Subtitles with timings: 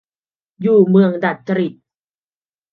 [0.61, 1.73] อยู่เมืองดัดจริต